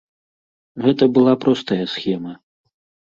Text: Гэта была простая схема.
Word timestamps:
Гэта 0.85 1.03
была 1.17 1.33
простая 1.43 1.81
схема. 1.93 2.33